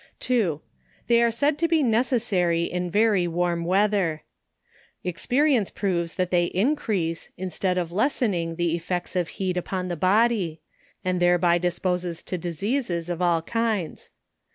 2. 0.21 0.59
They 1.05 1.21
are 1.21 1.29
said 1.29 1.59
to 1.59 1.67
be 1.67 1.83
necessary 1.83 2.63
in 2.63 2.89
very 2.89 3.27
warm 3.27 3.63
weather. 3.65 4.23
Experience 5.03 5.69
proves 5.69 6.15
that 6.15 6.31
they 6.31 6.45
increase, 6.45 7.29
instead 7.37 7.77
of 7.77 7.91
lessening 7.91 8.55
the 8.55 8.75
effects 8.75 9.15
of 9.15 9.27
heat 9.27 9.57
upon 9.57 9.89
the 9.89 9.95
body, 9.95 10.59
and 11.05 11.19
thereby 11.19 11.59
dispose 11.59 12.23
to 12.23 12.35
diseases 12.39 13.11
of 13.11 13.21
all 13.21 13.43
kinds. 13.43 14.09